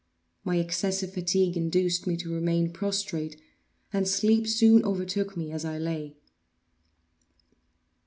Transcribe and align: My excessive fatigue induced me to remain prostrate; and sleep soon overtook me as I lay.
My 0.43 0.55
excessive 0.57 1.13
fatigue 1.13 1.55
induced 1.55 2.07
me 2.07 2.17
to 2.17 2.33
remain 2.33 2.71
prostrate; 2.73 3.39
and 3.93 4.07
sleep 4.07 4.47
soon 4.47 4.83
overtook 4.83 5.37
me 5.37 5.51
as 5.51 5.63
I 5.63 5.77
lay. 5.77 6.15